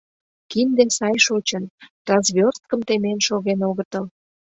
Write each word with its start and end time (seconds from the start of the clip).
Кинде 0.51 0.83
сай 0.97 1.15
шочын, 1.25 1.63
развёрсткым 2.09 2.79
темен 2.87 3.17
шоген 3.27 3.59
огытыл. 3.69 4.05